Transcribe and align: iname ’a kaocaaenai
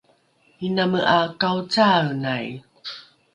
iname 0.67 0.99
’a 1.15 1.19
kaocaaenai 1.39 2.47